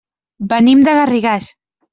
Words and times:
Venim 0.53 0.81
de 0.89 0.97
Garrigàs. 1.01 1.55